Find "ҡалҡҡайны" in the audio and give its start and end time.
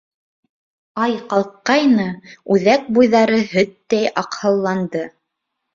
1.33-2.07